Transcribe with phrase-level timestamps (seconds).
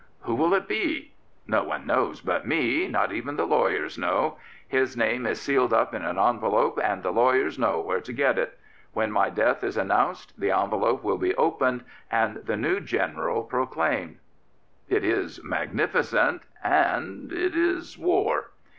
[0.23, 1.11] "Who will it be?
[1.45, 2.87] No one knows but me.
[2.87, 4.37] Not even the lawyers know.
[4.67, 8.39] His name is sealed up in an envelope, and the lawyers know where to get
[8.39, 8.57] it.
[8.93, 14.17] When my death is announced the envelope will be opened and the new General proclaimed."'
[14.89, 18.49] It is magnificent and— it is war.